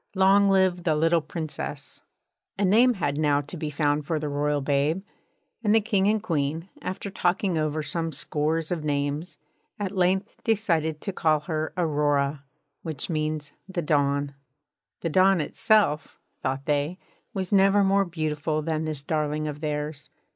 [0.15, 2.01] Long live the little Princess!'
[2.57, 5.03] A name had now to be found for the royal babe;
[5.63, 9.37] and the King and Queen, after talking over some scores of names,
[9.77, 12.43] at length decided to call her Aurora,
[12.81, 14.33] which means The Dawn.
[15.01, 16.97] The Dawn itself (thought they)
[17.35, 20.09] was never more beautiful than this darling of theirs.